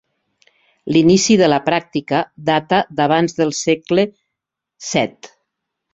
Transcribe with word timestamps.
L'inici 0.95 1.35
de 1.41 1.49
la 1.51 1.59
pràctica 1.67 2.23
data 2.49 2.79
d'abans 3.01 3.39
del 3.41 3.55
segle 3.61 4.07
VII. 4.91 5.35